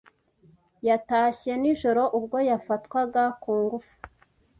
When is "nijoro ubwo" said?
1.61-2.37